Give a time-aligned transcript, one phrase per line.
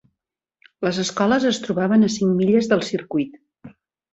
[0.87, 3.39] Les escoles es trobaven a cinc milles del circuit.